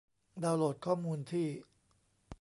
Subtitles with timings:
[0.43, 1.47] ดาวน์โหลดข้อมูลที่